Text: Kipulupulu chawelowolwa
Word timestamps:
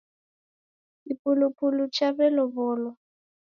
Kipulupulu 1.03 1.83
chawelowolwa 1.95 2.91